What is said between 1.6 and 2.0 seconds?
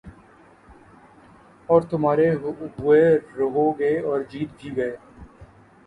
اور